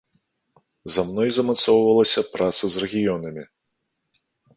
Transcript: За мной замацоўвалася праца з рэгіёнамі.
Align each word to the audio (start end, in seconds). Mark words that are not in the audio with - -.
За 0.93 1.01
мной 1.09 1.29
замацоўвалася 1.37 2.23
праца 2.37 2.63
з 2.77 2.81
рэгіёнамі. 2.85 3.43